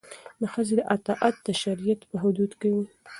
د 0.41 0.43
ښځې 0.53 0.77
اطاعت 0.95 1.35
د 1.47 1.47
شریعت 1.61 2.01
په 2.09 2.15
حدودو 2.21 2.55
کې 2.61 2.69
وي. 2.75 2.85